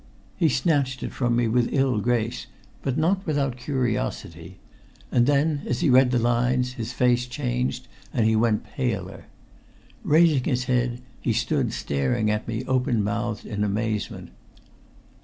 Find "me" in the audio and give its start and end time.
1.35-1.47, 12.47-12.65